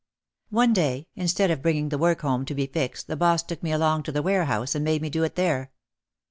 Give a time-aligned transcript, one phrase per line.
[0.49, 3.71] One day, instead of bringing the work home to be fixed the boss took me
[3.71, 5.71] along to the warehouse and made me do it there.